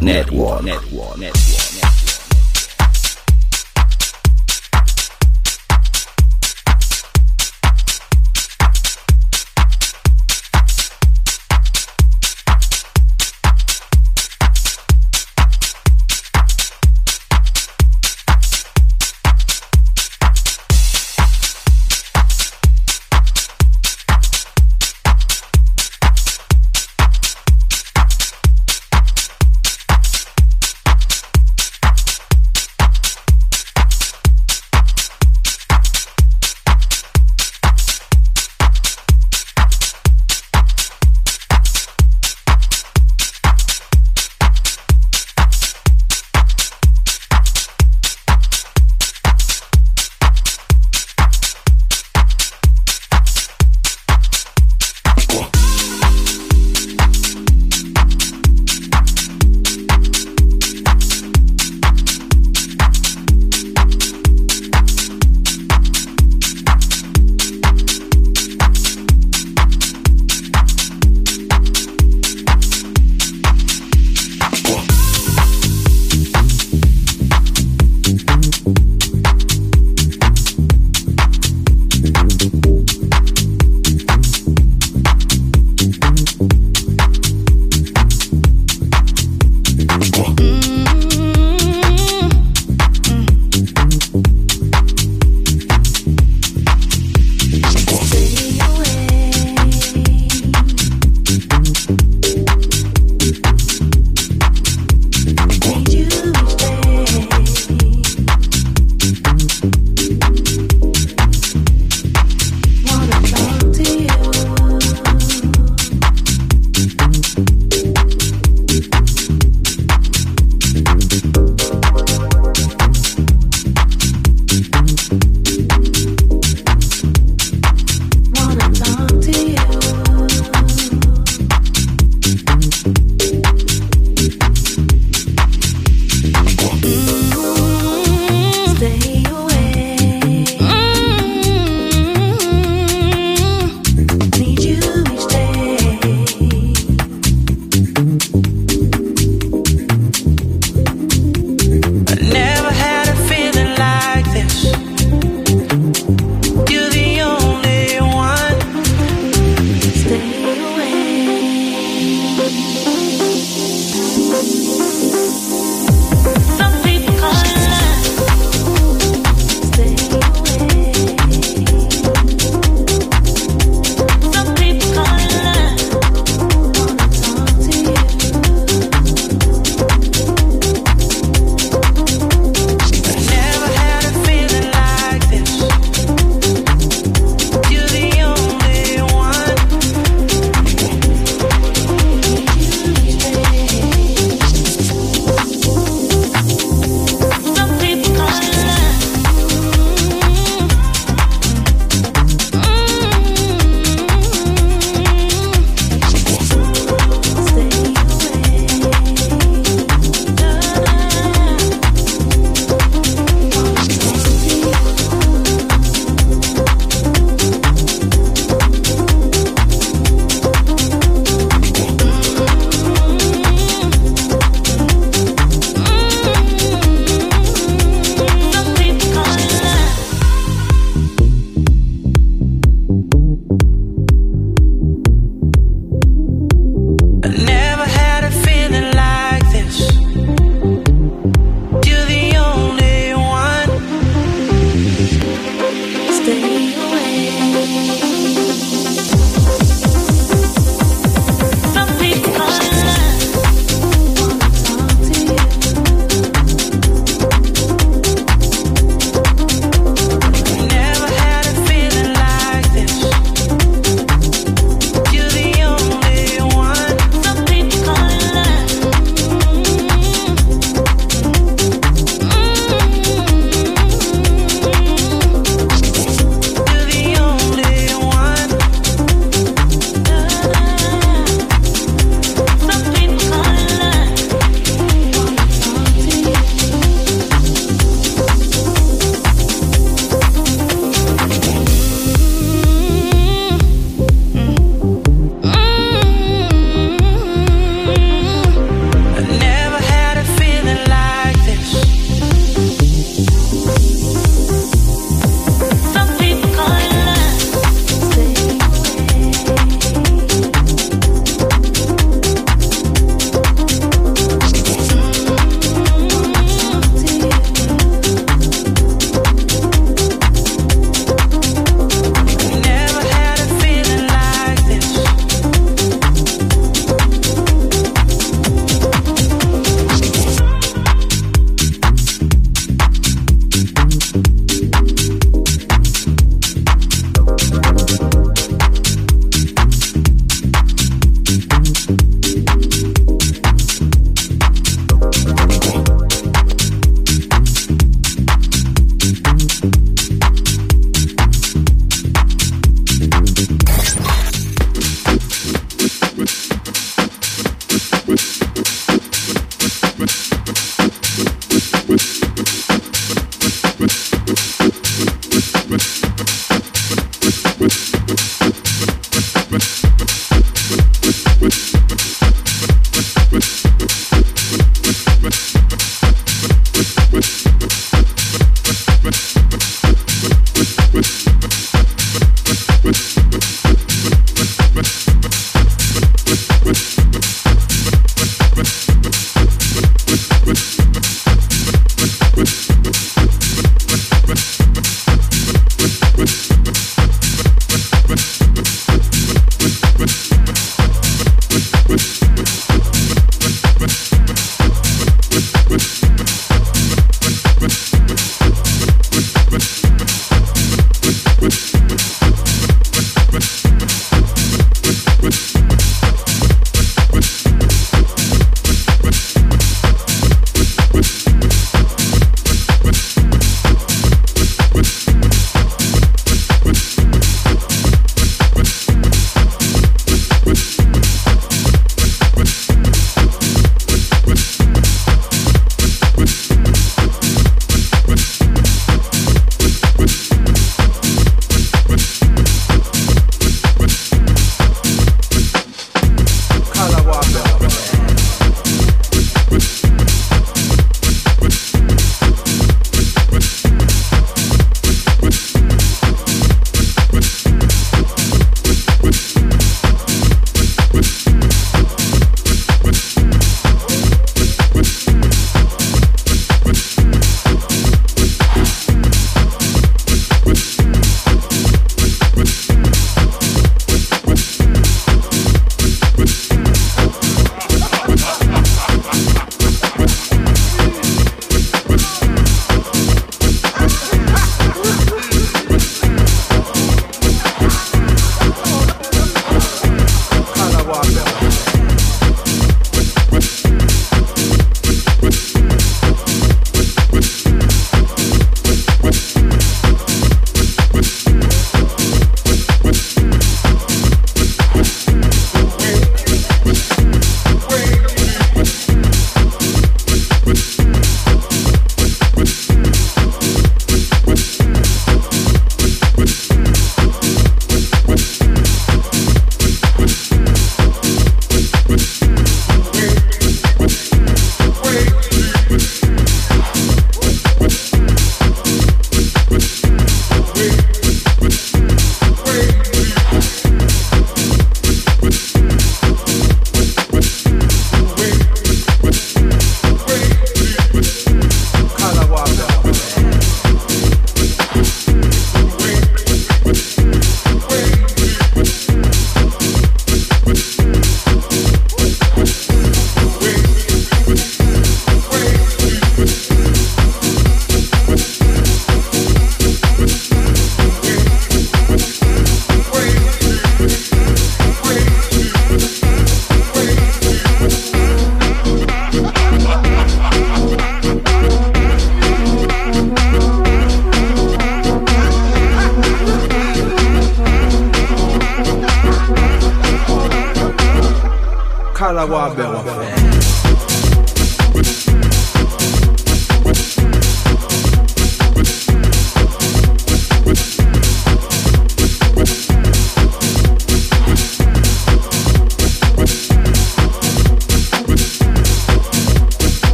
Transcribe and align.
Balearic 0.00 0.32
Network. 0.32 1.18
Busca 1.18 1.57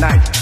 night. 0.00 0.39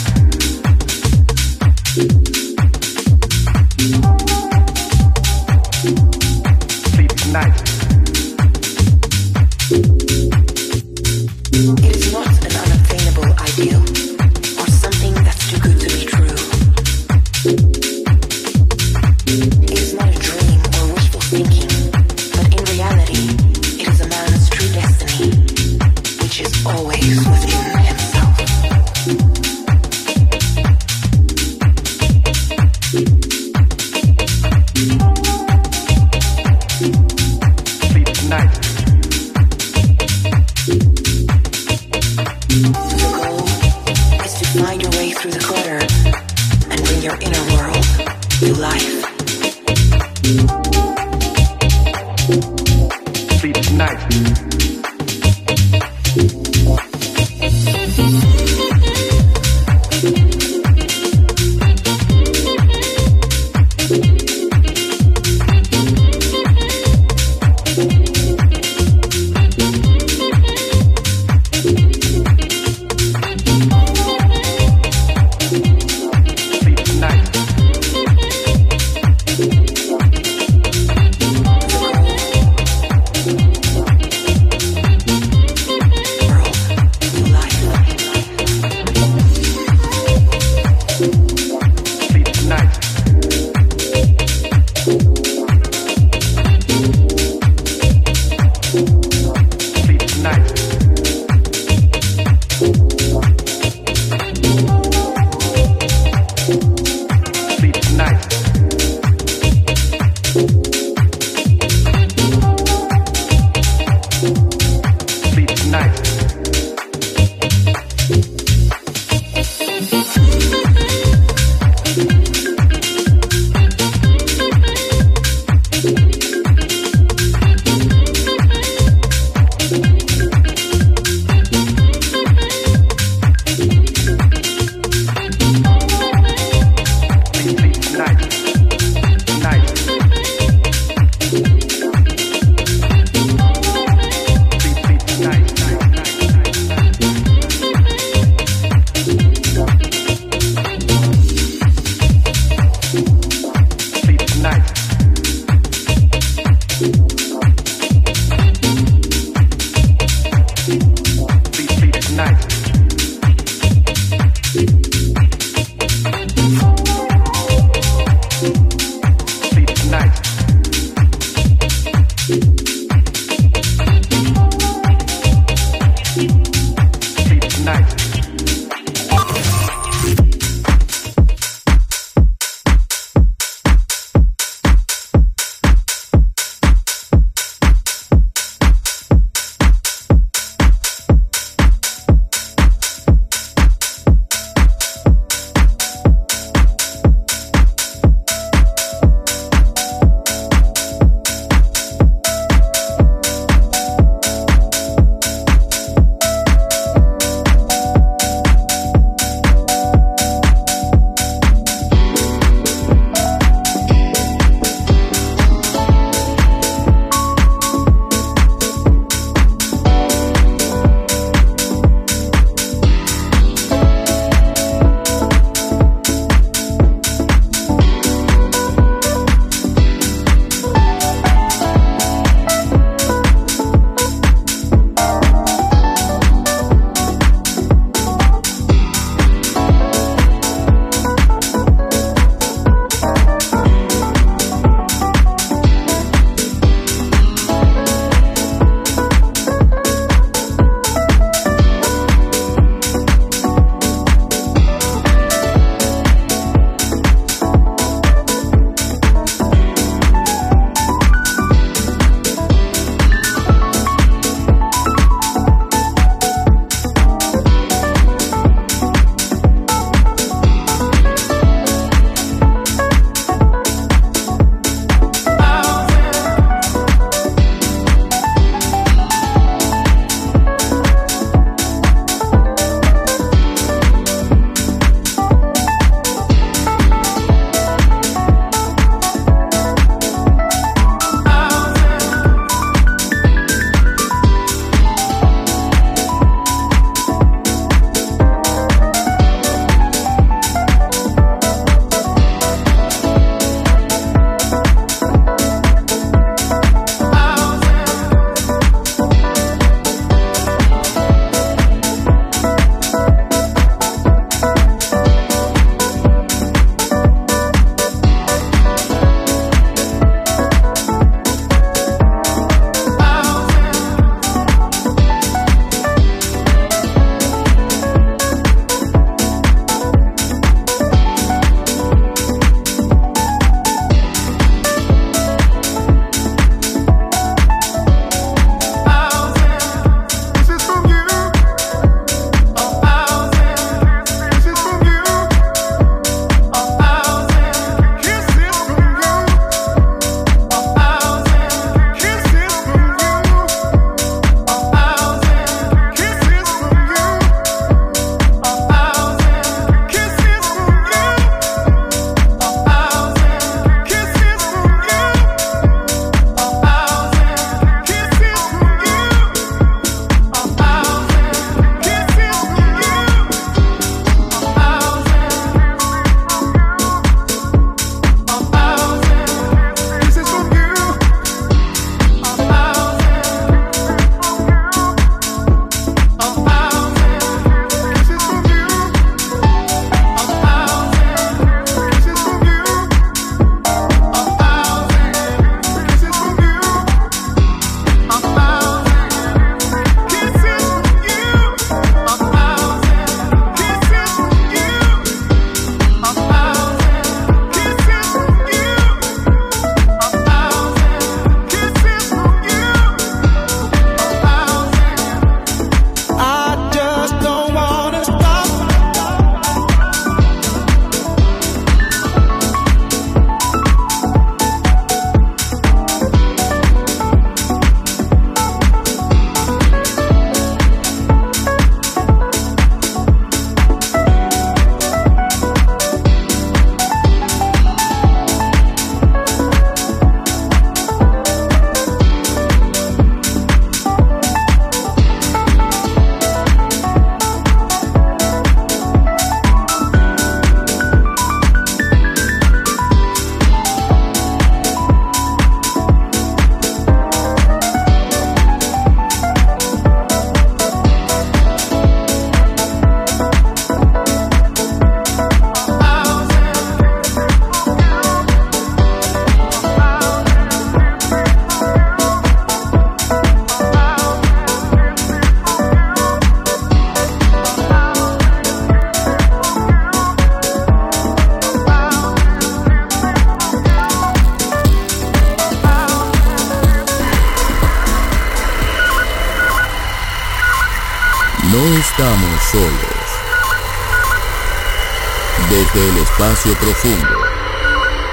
Profundo, 496.45 497.18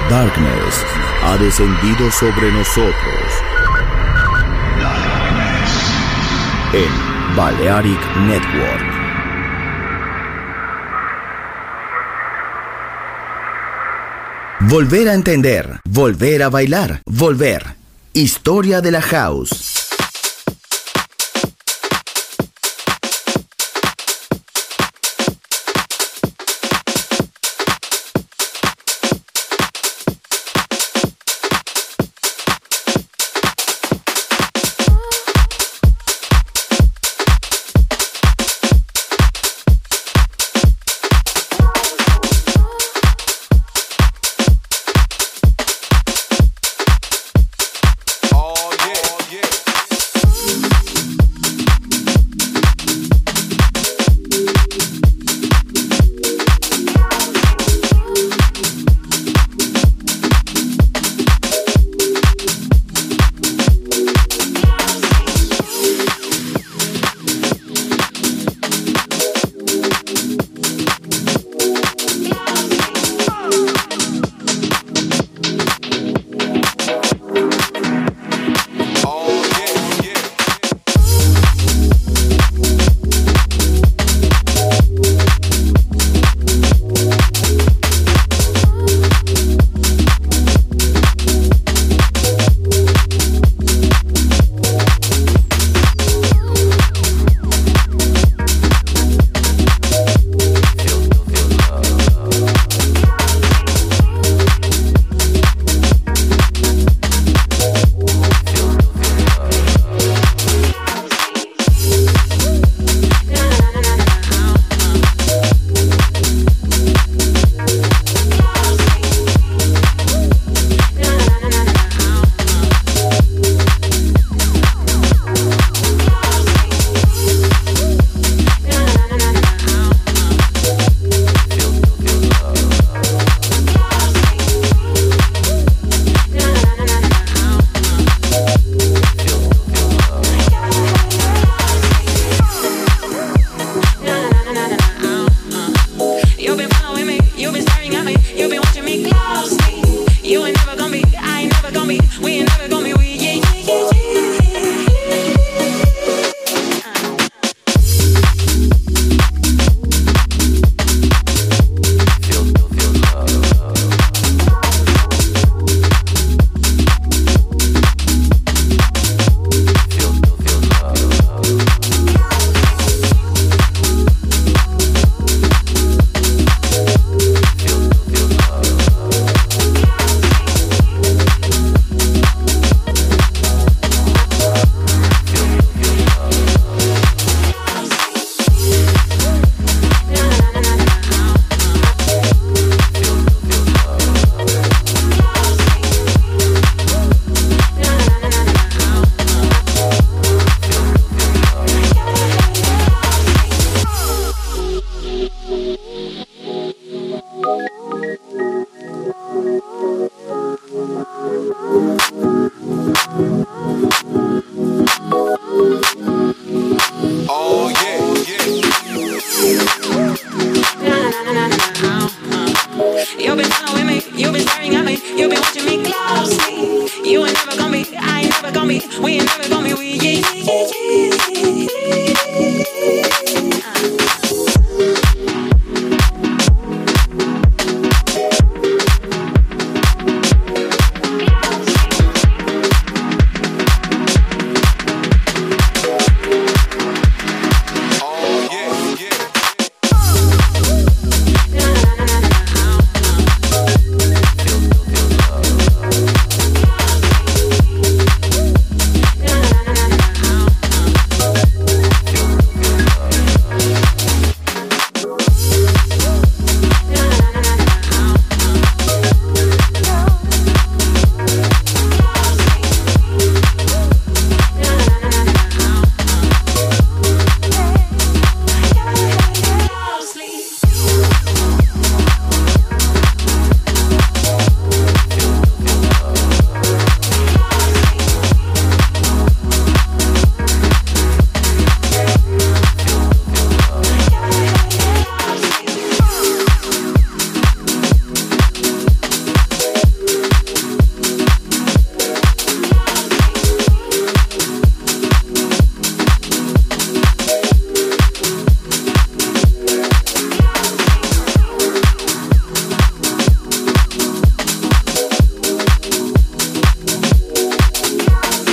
Darkness 0.10 0.84
ha 1.24 1.38
descendido 1.38 2.12
sobre 2.12 2.52
nosotros. 2.52 2.94
En 6.74 7.36
Balearic 7.36 8.00
Network. 8.18 8.86
Volver 14.62 15.10
a 15.10 15.14
entender, 15.14 15.80
volver 15.88 16.42
a 16.44 16.50
bailar, 16.50 17.02
volver. 17.06 17.76
Historia 18.14 18.82
de 18.82 18.92
la 18.92 19.02
house. 19.02 19.65